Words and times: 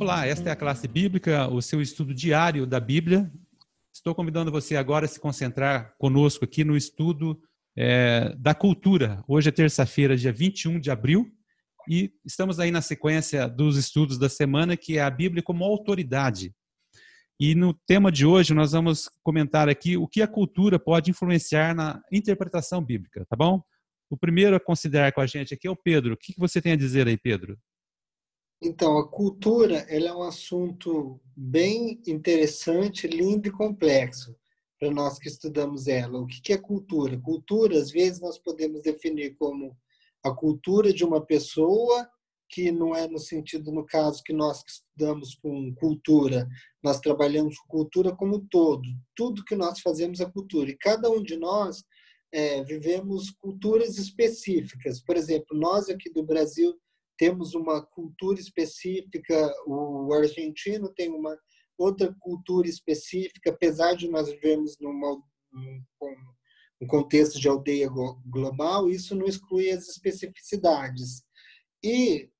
Olá, 0.00 0.24
esta 0.28 0.48
é 0.48 0.52
a 0.52 0.56
classe 0.56 0.86
bíblica, 0.86 1.48
o 1.48 1.60
seu 1.60 1.82
estudo 1.82 2.14
diário 2.14 2.64
da 2.64 2.78
Bíblia. 2.78 3.28
Estou 3.92 4.14
convidando 4.14 4.48
você 4.48 4.76
agora 4.76 5.06
a 5.06 5.08
se 5.08 5.18
concentrar 5.18 5.96
conosco 5.98 6.44
aqui 6.44 6.62
no 6.62 6.76
estudo 6.76 7.36
é, 7.76 8.32
da 8.38 8.54
cultura. 8.54 9.24
Hoje 9.26 9.48
é 9.48 9.52
terça-feira, 9.52 10.16
dia 10.16 10.32
21 10.32 10.78
de 10.78 10.92
abril, 10.92 11.28
e 11.90 12.12
estamos 12.24 12.60
aí 12.60 12.70
na 12.70 12.80
sequência 12.80 13.48
dos 13.48 13.76
estudos 13.76 14.20
da 14.20 14.28
semana, 14.28 14.76
que 14.76 14.98
é 14.98 15.02
a 15.02 15.10
Bíblia 15.10 15.42
como 15.42 15.64
autoridade. 15.64 16.54
E 17.40 17.56
no 17.56 17.74
tema 17.74 18.12
de 18.12 18.24
hoje 18.24 18.54
nós 18.54 18.70
vamos 18.70 19.10
comentar 19.24 19.68
aqui 19.68 19.96
o 19.96 20.06
que 20.06 20.22
a 20.22 20.28
cultura 20.28 20.78
pode 20.78 21.10
influenciar 21.10 21.74
na 21.74 22.00
interpretação 22.12 22.84
bíblica, 22.84 23.26
tá 23.28 23.34
bom? 23.34 23.60
O 24.08 24.16
primeiro 24.16 24.54
a 24.54 24.60
considerar 24.60 25.10
com 25.10 25.20
a 25.20 25.26
gente 25.26 25.54
aqui 25.54 25.66
é 25.66 25.70
o 25.72 25.74
Pedro. 25.74 26.14
O 26.14 26.16
que 26.16 26.34
você 26.38 26.62
tem 26.62 26.74
a 26.74 26.76
dizer 26.76 27.08
aí, 27.08 27.18
Pedro? 27.18 27.58
Então, 28.60 28.98
a 28.98 29.08
cultura 29.08 29.86
ela 29.88 30.08
é 30.08 30.12
um 30.12 30.22
assunto 30.22 31.20
bem 31.36 32.02
interessante, 32.06 33.06
lindo 33.06 33.48
e 33.48 33.52
complexo 33.52 34.36
para 34.78 34.90
nós 34.90 35.18
que 35.18 35.28
estudamos 35.28 35.86
ela. 35.86 36.18
O 36.18 36.26
que 36.26 36.52
é 36.52 36.58
cultura? 36.58 37.18
Cultura, 37.20 37.78
às 37.78 37.90
vezes, 37.90 38.20
nós 38.20 38.38
podemos 38.38 38.82
definir 38.82 39.36
como 39.36 39.76
a 40.24 40.32
cultura 40.34 40.92
de 40.92 41.04
uma 41.04 41.24
pessoa, 41.24 42.08
que 42.48 42.72
não 42.72 42.96
é 42.96 43.06
no 43.06 43.18
sentido, 43.18 43.70
no 43.70 43.84
caso, 43.84 44.22
que 44.24 44.32
nós 44.32 44.62
que 44.62 44.70
estudamos 44.70 45.34
com 45.36 45.72
cultura, 45.74 46.48
nós 46.82 46.98
trabalhamos 46.98 47.58
com 47.58 47.68
cultura 47.68 48.14
como 48.14 48.36
um 48.36 48.46
todo. 48.46 48.88
Tudo 49.14 49.44
que 49.44 49.54
nós 49.54 49.80
fazemos 49.80 50.20
é 50.20 50.30
cultura. 50.30 50.70
E 50.70 50.76
cada 50.76 51.10
um 51.10 51.22
de 51.22 51.36
nós 51.36 51.84
é, 52.32 52.62
vivemos 52.64 53.30
culturas 53.30 53.98
específicas. 53.98 55.00
Por 55.00 55.16
exemplo, 55.16 55.56
nós 55.56 55.88
aqui 55.88 56.10
do 56.10 56.24
Brasil 56.24 56.74
temos 57.18 57.54
uma 57.54 57.84
cultura 57.84 58.40
específica, 58.40 59.52
o 59.66 60.12
argentino 60.14 60.88
tem 60.94 61.10
uma 61.10 61.36
outra 61.76 62.14
cultura 62.20 62.68
específica, 62.68 63.50
apesar 63.50 63.94
de 63.94 64.08
nós 64.08 64.28
vivermos 64.28 64.78
numa, 64.80 65.20
um 66.80 66.86
contexto 66.86 67.38
de 67.38 67.48
aldeia 67.48 67.88
global, 68.26 68.88
isso 68.88 69.14
não 69.14 69.26
exclui 69.26 69.70
as 69.70 69.88
especificidades. 69.88 71.22
E 71.82 72.30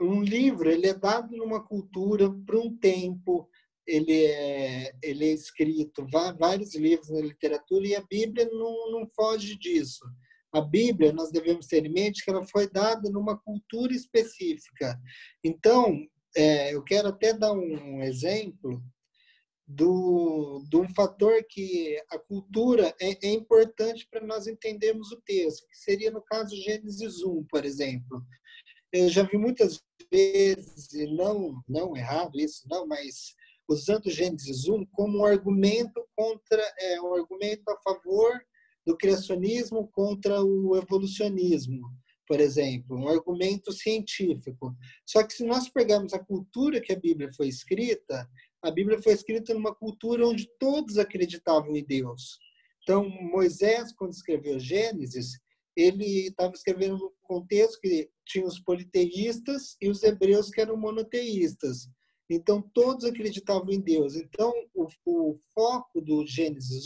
um 0.00 0.22
livro 0.22 0.70
ele 0.70 0.86
é 0.86 0.94
dado 0.94 1.36
numa 1.36 1.64
cultura 1.64 2.30
para 2.46 2.58
um 2.58 2.76
tempo, 2.76 3.48
ele 3.86 4.24
é, 4.24 4.92
ele 5.02 5.26
é 5.26 5.32
escrito, 5.32 6.06
vários 6.38 6.74
livros 6.74 7.10
na 7.10 7.20
literatura, 7.20 7.86
e 7.86 7.94
a 7.94 8.02
Bíblia 8.02 8.48
não, 8.50 8.90
não 8.90 9.06
foge 9.14 9.56
disso. 9.58 10.04
A 10.54 10.60
Bíblia, 10.60 11.12
nós 11.12 11.32
devemos 11.32 11.66
ter 11.66 11.84
em 11.84 11.92
mente 11.92 12.24
que 12.24 12.30
ela 12.30 12.46
foi 12.46 12.70
dada 12.70 13.10
numa 13.10 13.36
cultura 13.36 13.92
específica. 13.92 14.96
Então, 15.42 15.98
é, 16.36 16.72
eu 16.72 16.80
quero 16.84 17.08
até 17.08 17.32
dar 17.32 17.52
um 17.52 18.00
exemplo 18.00 18.80
do, 19.66 20.64
de 20.70 20.76
um 20.76 20.88
fator 20.94 21.42
que 21.48 22.00
a 22.08 22.18
cultura 22.20 22.94
é, 23.00 23.26
é 23.26 23.32
importante 23.32 24.06
para 24.08 24.24
nós 24.24 24.46
entendermos 24.46 25.10
o 25.10 25.20
texto, 25.22 25.66
que 25.68 25.76
seria 25.76 26.12
no 26.12 26.22
caso 26.22 26.54
Gênesis 26.54 27.24
1, 27.24 27.44
por 27.50 27.64
exemplo. 27.64 28.22
Eu 28.92 29.08
já 29.08 29.24
vi 29.24 29.36
muitas 29.36 29.82
vezes, 30.08 30.88
não, 31.16 31.60
não 31.68 31.96
errado 31.96 32.38
isso, 32.38 32.64
não, 32.70 32.86
mas 32.86 33.34
usando 33.68 34.08
Gênesis 34.08 34.68
1 34.68 34.86
como 34.92 35.18
um 35.18 35.24
argumento 35.24 36.06
contra, 36.14 36.62
é, 36.78 37.00
um 37.00 37.12
argumento 37.12 37.68
a 37.68 37.80
favor 37.80 38.40
do 38.86 38.96
criacionismo 38.96 39.88
contra 39.88 40.42
o 40.42 40.76
evolucionismo, 40.76 41.80
por 42.26 42.40
exemplo, 42.40 42.96
um 42.96 43.08
argumento 43.08 43.72
científico. 43.72 44.74
Só 45.06 45.22
que 45.22 45.34
se 45.34 45.44
nós 45.44 45.68
pegarmos 45.68 46.12
a 46.12 46.18
cultura 46.18 46.80
que 46.80 46.92
a 46.92 46.98
Bíblia 46.98 47.30
foi 47.36 47.48
escrita, 47.48 48.28
a 48.62 48.70
Bíblia 48.70 49.02
foi 49.02 49.12
escrita 49.12 49.52
numa 49.52 49.74
cultura 49.74 50.26
onde 50.26 50.48
todos 50.58 50.98
acreditavam 50.98 51.76
em 51.76 51.84
Deus. 51.84 52.38
Então, 52.82 53.08
Moisés, 53.08 53.92
quando 53.92 54.12
escreveu 54.12 54.58
Gênesis, 54.58 55.38
ele 55.76 56.28
estava 56.28 56.52
escrevendo 56.54 56.98
num 56.98 57.10
contexto 57.22 57.80
que 57.80 58.08
tinha 58.26 58.46
os 58.46 58.60
politeístas 58.60 59.76
e 59.80 59.88
os 59.88 60.02
hebreus 60.02 60.50
que 60.50 60.60
eram 60.60 60.76
monoteístas. 60.76 61.88
Então, 62.30 62.62
todos 62.72 63.04
acreditavam 63.04 63.70
em 63.70 63.80
Deus. 63.80 64.16
Então, 64.16 64.52
o, 64.74 64.86
o 65.04 65.38
foco 65.54 66.00
do 66.00 66.26
Gênesis 66.26 66.84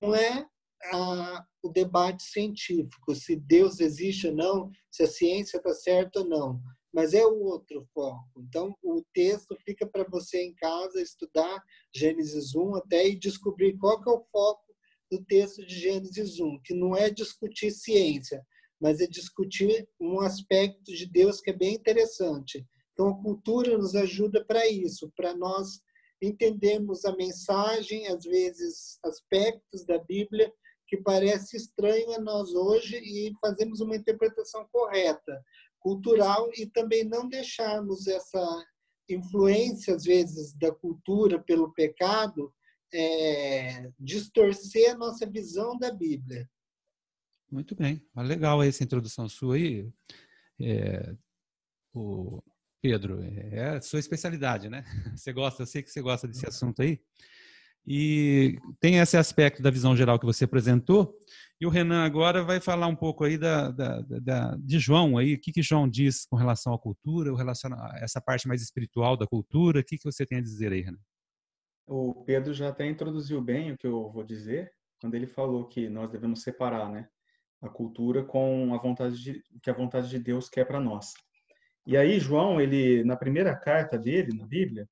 não 0.00 0.14
é 0.14 0.46
a, 0.92 1.44
o 1.62 1.68
debate 1.68 2.22
científico, 2.22 3.14
se 3.14 3.36
Deus 3.36 3.80
existe 3.80 4.28
ou 4.28 4.34
não, 4.34 4.70
se 4.90 5.02
a 5.02 5.06
ciência 5.06 5.58
está 5.58 5.74
certa 5.74 6.20
ou 6.20 6.28
não, 6.28 6.60
mas 6.92 7.14
é 7.14 7.24
o 7.24 7.42
outro 7.42 7.86
foco. 7.94 8.28
Então, 8.38 8.74
o 8.82 9.02
texto 9.14 9.56
fica 9.64 9.86
para 9.86 10.04
você 10.04 10.42
em 10.42 10.54
casa 10.54 11.00
estudar 11.00 11.62
Gênesis 11.94 12.54
1 12.54 12.76
até 12.76 13.08
e 13.08 13.18
descobrir 13.18 13.76
qual 13.78 14.02
que 14.02 14.10
é 14.10 14.12
o 14.12 14.24
foco 14.32 14.64
do 15.10 15.24
texto 15.24 15.64
de 15.66 15.78
Gênesis 15.78 16.40
1, 16.40 16.60
que 16.64 16.74
não 16.74 16.96
é 16.96 17.10
discutir 17.10 17.70
ciência, 17.70 18.44
mas 18.80 19.00
é 19.00 19.06
discutir 19.06 19.88
um 20.00 20.20
aspecto 20.20 20.92
de 20.92 21.06
Deus 21.06 21.40
que 21.40 21.50
é 21.50 21.56
bem 21.56 21.74
interessante. 21.74 22.66
Então, 22.92 23.08
a 23.08 23.22
cultura 23.22 23.76
nos 23.76 23.94
ajuda 23.94 24.44
para 24.44 24.66
isso, 24.68 25.12
para 25.16 25.34
nós 25.34 25.80
entendermos 26.22 27.04
a 27.04 27.16
mensagem, 27.16 28.06
às 28.08 28.24
vezes 28.24 28.98
aspectos 29.04 29.84
da 29.84 29.98
Bíblia 29.98 30.52
que 30.90 30.96
parece 30.96 31.56
estranho 31.56 32.12
a 32.12 32.20
nós 32.20 32.52
hoje 32.52 32.96
e 32.96 33.32
fazemos 33.40 33.80
uma 33.80 33.94
interpretação 33.94 34.66
correta, 34.72 35.40
cultural 35.78 36.50
e 36.56 36.66
também 36.66 37.04
não 37.04 37.28
deixarmos 37.28 38.08
essa 38.08 38.66
influência 39.08 39.94
às 39.94 40.02
vezes 40.02 40.52
da 40.54 40.72
cultura 40.72 41.40
pelo 41.40 41.72
pecado 41.72 42.52
é, 42.92 43.88
distorcer 44.00 44.90
a 44.90 44.98
nossa 44.98 45.24
visão 45.30 45.78
da 45.78 45.92
Bíblia. 45.92 46.50
Muito 47.48 47.76
bem, 47.76 48.04
legal 48.16 48.60
essa 48.60 48.82
introdução 48.82 49.28
sua 49.28 49.54
aí, 49.54 49.88
é, 50.60 51.14
o 51.94 52.42
Pedro, 52.82 53.20
é 53.22 53.76
a 53.76 53.80
sua 53.80 54.00
especialidade, 54.00 54.68
né? 54.68 54.82
Você 55.16 55.32
gosta, 55.32 55.62
eu 55.62 55.66
sei 55.66 55.84
que 55.84 55.90
você 55.90 56.02
gosta 56.02 56.26
desse 56.26 56.48
assunto 56.48 56.82
aí. 56.82 57.00
E 57.86 58.58
tem 58.78 58.98
esse 58.98 59.16
aspecto 59.16 59.62
da 59.62 59.70
visão 59.70 59.96
geral 59.96 60.18
que 60.18 60.26
você 60.26 60.44
apresentou. 60.44 61.14
E 61.60 61.66
o 61.66 61.70
Renan 61.70 62.04
agora 62.04 62.42
vai 62.42 62.60
falar 62.60 62.86
um 62.86 62.96
pouco 62.96 63.24
aí 63.24 63.36
da, 63.36 63.70
da, 63.70 64.00
da 64.00 64.56
de 64.56 64.78
João 64.78 65.18
aí, 65.18 65.34
o 65.34 65.40
que, 65.40 65.52
que 65.52 65.62
João 65.62 65.88
diz 65.88 66.24
com 66.26 66.36
relação 66.36 66.72
à 66.72 66.78
cultura, 66.78 67.36
relação 67.36 67.72
a 67.74 67.98
essa 68.00 68.20
parte 68.20 68.48
mais 68.48 68.62
espiritual 68.62 69.16
da 69.16 69.26
cultura. 69.26 69.80
O 69.80 69.84
que, 69.84 69.98
que 69.98 70.04
você 70.04 70.24
tem 70.24 70.38
a 70.38 70.42
dizer 70.42 70.72
aí, 70.72 70.80
Renan? 70.80 70.98
O 71.86 72.24
Pedro 72.24 72.54
já 72.54 72.68
até 72.68 72.86
introduziu 72.86 73.42
bem 73.42 73.72
o 73.72 73.76
que 73.76 73.86
eu 73.86 74.10
vou 74.10 74.22
dizer 74.22 74.72
quando 75.00 75.14
ele 75.14 75.26
falou 75.26 75.66
que 75.66 75.88
nós 75.88 76.10
devemos 76.10 76.42
separar, 76.42 76.90
né, 76.90 77.08
a 77.62 77.68
cultura 77.68 78.22
com 78.22 78.74
a 78.74 78.78
vontade 78.78 79.20
de 79.22 79.42
que 79.62 79.70
a 79.70 79.74
vontade 79.74 80.08
de 80.08 80.18
Deus 80.18 80.48
quer 80.48 80.64
para 80.66 80.78
nós. 80.78 81.12
E 81.86 81.96
aí 81.96 82.20
João, 82.20 82.60
ele 82.60 83.02
na 83.04 83.16
primeira 83.16 83.56
carta 83.56 83.98
dele 83.98 84.36
na 84.36 84.46
Bíblia, 84.46 84.88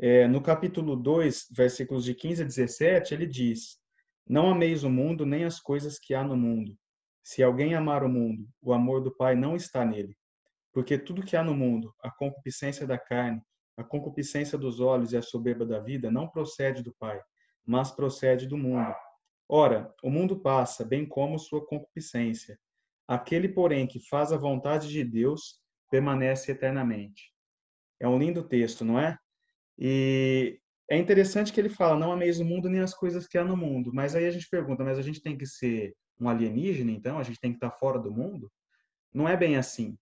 é, 0.00 0.28
no 0.28 0.40
capítulo 0.40 0.94
2, 0.94 1.48
versículos 1.50 2.04
de 2.04 2.14
15 2.14 2.42
a 2.42 2.46
17, 2.46 3.14
ele 3.14 3.26
diz: 3.26 3.78
Não 4.26 4.50
ameis 4.50 4.84
o 4.84 4.90
mundo 4.90 5.26
nem 5.26 5.44
as 5.44 5.58
coisas 5.58 5.98
que 5.98 6.14
há 6.14 6.22
no 6.22 6.36
mundo. 6.36 6.76
Se 7.22 7.42
alguém 7.42 7.74
amar 7.74 8.04
o 8.04 8.08
mundo, 8.08 8.48
o 8.62 8.72
amor 8.72 9.02
do 9.02 9.14
Pai 9.14 9.34
não 9.34 9.56
está 9.56 9.84
nele. 9.84 10.16
Porque 10.72 10.96
tudo 10.96 11.24
que 11.24 11.36
há 11.36 11.42
no 11.42 11.54
mundo, 11.54 11.92
a 12.00 12.10
concupiscência 12.10 12.86
da 12.86 12.96
carne, 12.96 13.42
a 13.76 13.82
concupiscência 13.82 14.56
dos 14.56 14.80
olhos 14.80 15.12
e 15.12 15.16
a 15.16 15.22
soberba 15.22 15.66
da 15.66 15.80
vida, 15.80 16.10
não 16.10 16.28
procede 16.28 16.82
do 16.82 16.94
Pai, 16.98 17.20
mas 17.66 17.90
procede 17.90 18.46
do 18.46 18.56
mundo. 18.56 18.94
Ora, 19.48 19.92
o 20.02 20.10
mundo 20.10 20.38
passa, 20.40 20.84
bem 20.84 21.06
como 21.06 21.38
sua 21.38 21.66
concupiscência. 21.66 22.58
Aquele, 23.06 23.48
porém, 23.48 23.86
que 23.86 23.98
faz 24.08 24.32
a 24.32 24.36
vontade 24.36 24.88
de 24.88 25.02
Deus, 25.02 25.60
permanece 25.90 26.52
eternamente. 26.52 27.32
É 27.98 28.06
um 28.06 28.18
lindo 28.18 28.46
texto, 28.46 28.84
não 28.84 28.98
é? 28.98 29.18
E 29.78 30.58
é 30.90 30.96
interessante 30.96 31.52
que 31.52 31.60
ele 31.60 31.68
fala, 31.68 31.98
não 31.98 32.12
ameis 32.12 32.40
o 32.40 32.44
mundo 32.44 32.68
nem 32.68 32.80
as 32.80 32.94
coisas 32.94 33.26
que 33.26 33.38
há 33.38 33.44
no 33.44 33.56
mundo. 33.56 33.92
Mas 33.92 34.14
aí 34.14 34.26
a 34.26 34.30
gente 34.30 34.48
pergunta, 34.48 34.82
mas 34.82 34.98
a 34.98 35.02
gente 35.02 35.22
tem 35.22 35.36
que 35.36 35.46
ser 35.46 35.94
um 36.20 36.28
alienígena, 36.28 36.90
então? 36.90 37.18
A 37.18 37.22
gente 37.22 37.38
tem 37.38 37.52
que 37.52 37.56
estar 37.56 37.70
fora 37.70 37.98
do 37.98 38.10
mundo? 38.10 38.50
Não 39.12 39.28
é 39.28 39.36
bem 39.36 39.56
assim. 39.56 39.96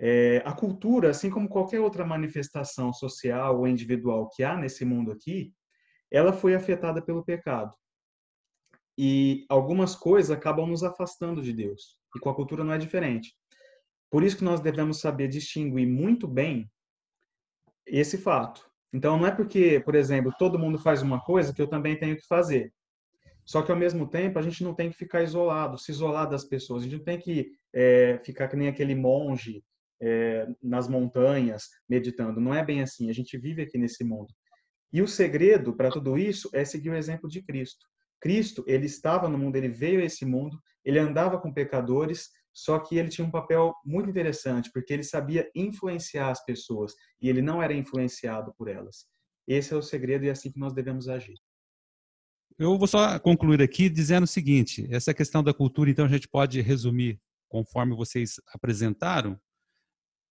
É, 0.00 0.42
a 0.44 0.52
cultura, 0.52 1.10
assim 1.10 1.28
como 1.28 1.48
qualquer 1.48 1.80
outra 1.80 2.04
manifestação 2.04 2.92
social 2.92 3.58
ou 3.58 3.66
individual 3.66 4.28
que 4.30 4.44
há 4.44 4.56
nesse 4.56 4.84
mundo 4.84 5.10
aqui, 5.10 5.52
ela 6.10 6.32
foi 6.32 6.54
afetada 6.54 7.02
pelo 7.02 7.24
pecado. 7.24 7.74
E 8.96 9.44
algumas 9.48 9.96
coisas 9.96 10.30
acabam 10.30 10.66
nos 10.66 10.82
afastando 10.82 11.42
de 11.42 11.52
Deus. 11.52 11.98
E 12.16 12.20
com 12.20 12.30
a 12.30 12.34
cultura 12.34 12.62
não 12.62 12.72
é 12.72 12.78
diferente. 12.78 13.34
Por 14.10 14.22
isso 14.22 14.36
que 14.36 14.44
nós 14.44 14.60
devemos 14.60 15.00
saber 15.00 15.28
distinguir 15.28 15.86
muito 15.86 16.26
bem 16.26 16.70
esse 17.86 18.18
fato. 18.18 18.67
Então, 18.92 19.18
não 19.18 19.26
é 19.26 19.30
porque, 19.30 19.80
por 19.80 19.94
exemplo, 19.94 20.32
todo 20.38 20.58
mundo 20.58 20.78
faz 20.78 21.02
uma 21.02 21.20
coisa 21.20 21.52
que 21.52 21.60
eu 21.60 21.68
também 21.68 21.98
tenho 21.98 22.16
que 22.16 22.26
fazer. 22.26 22.72
Só 23.44 23.62
que, 23.62 23.70
ao 23.70 23.78
mesmo 23.78 24.08
tempo, 24.08 24.38
a 24.38 24.42
gente 24.42 24.62
não 24.62 24.74
tem 24.74 24.90
que 24.90 24.96
ficar 24.96 25.22
isolado, 25.22 25.78
se 25.78 25.90
isolar 25.90 26.28
das 26.28 26.44
pessoas. 26.44 26.82
A 26.82 26.84
gente 26.84 26.98
não 26.98 27.04
tem 27.04 27.18
que 27.18 27.50
é, 27.74 28.20
ficar 28.24 28.48
que 28.48 28.56
nem 28.56 28.68
aquele 28.68 28.94
monge 28.94 29.62
é, 30.00 30.46
nas 30.62 30.88
montanhas, 30.88 31.68
meditando. 31.88 32.40
Não 32.40 32.54
é 32.54 32.64
bem 32.64 32.82
assim. 32.82 33.08
A 33.08 33.12
gente 33.12 33.36
vive 33.38 33.62
aqui 33.62 33.78
nesse 33.78 34.04
mundo. 34.04 34.32
E 34.92 35.02
o 35.02 35.08
segredo 35.08 35.76
para 35.76 35.90
tudo 35.90 36.16
isso 36.16 36.48
é 36.52 36.64
seguir 36.64 36.90
o 36.90 36.94
exemplo 36.94 37.28
de 37.28 37.42
Cristo. 37.42 37.86
Cristo, 38.20 38.64
ele 38.66 38.86
estava 38.86 39.28
no 39.28 39.38
mundo, 39.38 39.56
ele 39.56 39.68
veio 39.68 40.00
a 40.00 40.04
esse 40.04 40.24
mundo, 40.24 40.58
ele 40.84 40.98
andava 40.98 41.38
com 41.38 41.52
pecadores, 41.52 42.30
só 42.58 42.76
que 42.80 42.96
ele 42.96 43.08
tinha 43.08 43.24
um 43.24 43.30
papel 43.30 43.72
muito 43.84 44.10
interessante, 44.10 44.68
porque 44.72 44.92
ele 44.92 45.04
sabia 45.04 45.48
influenciar 45.54 46.28
as 46.28 46.44
pessoas 46.44 46.92
e 47.22 47.28
ele 47.28 47.40
não 47.40 47.62
era 47.62 47.72
influenciado 47.72 48.52
por 48.58 48.66
elas. 48.66 49.06
Esse 49.46 49.72
é 49.72 49.76
o 49.76 49.82
segredo 49.82 50.24
e 50.24 50.28
é 50.28 50.32
assim 50.32 50.50
que 50.50 50.58
nós 50.58 50.72
devemos 50.72 51.08
agir. 51.08 51.36
Eu 52.58 52.76
vou 52.76 52.88
só 52.88 53.16
concluir 53.20 53.62
aqui 53.62 53.88
dizendo 53.88 54.24
o 54.24 54.26
seguinte: 54.26 54.88
essa 54.90 55.14
questão 55.14 55.40
da 55.40 55.54
cultura, 55.54 55.88
então, 55.88 56.04
a 56.04 56.08
gente 56.08 56.26
pode 56.26 56.60
resumir 56.60 57.20
conforme 57.48 57.94
vocês 57.94 58.40
apresentaram, 58.52 59.40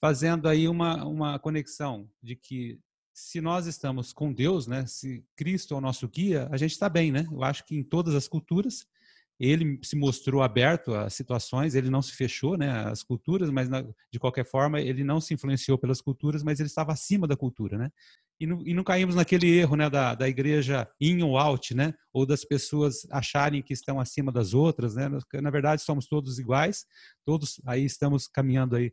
fazendo 0.00 0.48
aí 0.48 0.68
uma, 0.68 1.04
uma 1.04 1.38
conexão 1.40 2.08
de 2.22 2.36
que 2.36 2.78
se 3.12 3.40
nós 3.40 3.66
estamos 3.66 4.12
com 4.12 4.32
Deus, 4.32 4.68
né, 4.68 4.86
se 4.86 5.26
Cristo 5.34 5.74
é 5.74 5.76
o 5.76 5.80
nosso 5.80 6.08
guia, 6.08 6.48
a 6.52 6.56
gente 6.56 6.70
está 6.70 6.88
bem, 6.88 7.10
né? 7.10 7.26
Eu 7.32 7.42
acho 7.42 7.64
que 7.64 7.74
em 7.74 7.82
todas 7.82 8.14
as 8.14 8.28
culturas 8.28 8.86
ele 9.44 9.80
se 9.82 9.96
mostrou 9.96 10.40
aberto 10.40 10.94
a 10.94 11.10
situações, 11.10 11.74
ele 11.74 11.90
não 11.90 12.00
se 12.00 12.12
fechou, 12.12 12.56
né, 12.56 12.70
às 12.86 13.02
culturas, 13.02 13.50
mas 13.50 13.68
na, 13.68 13.82
de 14.08 14.20
qualquer 14.20 14.46
forma 14.46 14.80
ele 14.80 15.02
não 15.02 15.20
se 15.20 15.34
influenciou 15.34 15.76
pelas 15.76 16.00
culturas, 16.00 16.44
mas 16.44 16.60
ele 16.60 16.68
estava 16.68 16.92
acima 16.92 17.26
da 17.26 17.36
cultura, 17.36 17.76
né? 17.76 17.90
E 18.38 18.46
não, 18.46 18.62
e 18.64 18.72
não 18.72 18.84
caímos 18.84 19.16
naquele 19.16 19.50
erro, 19.50 19.74
né, 19.74 19.90
da, 19.90 20.14
da 20.14 20.28
igreja 20.28 20.88
in 21.00 21.22
ou 21.24 21.36
out, 21.36 21.74
né, 21.74 21.92
ou 22.12 22.24
das 22.24 22.44
pessoas 22.44 23.04
acharem 23.10 23.62
que 23.62 23.72
estão 23.72 23.98
acima 23.98 24.30
das 24.30 24.54
outras, 24.54 24.94
né? 24.94 25.08
Na 25.34 25.50
verdade 25.50 25.82
somos 25.82 26.06
todos 26.06 26.38
iguais, 26.38 26.86
todos 27.24 27.60
aí 27.66 27.84
estamos 27.84 28.28
caminhando 28.28 28.76
aí 28.76 28.92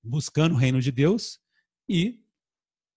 buscando 0.00 0.54
o 0.54 0.58
reino 0.58 0.80
de 0.80 0.92
Deus 0.92 1.40
e 1.88 2.20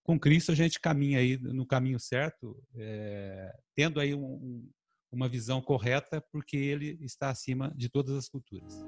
com 0.03 0.19
Cristo 0.19 0.51
a 0.51 0.55
gente 0.55 0.79
caminha 0.79 1.17
aí 1.17 1.35
no 1.35 1.65
caminho 1.65 1.99
certo, 1.99 2.61
é, 2.75 3.51
tendo 3.75 3.99
aí 3.99 4.13
um, 4.13 4.69
uma 5.11 5.27
visão 5.27 5.61
correta, 5.61 6.21
porque 6.31 6.57
ele 6.57 6.97
está 7.01 7.29
acima 7.29 7.73
de 7.75 7.89
todas 7.89 8.15
as 8.15 8.29
culturas. 8.29 8.85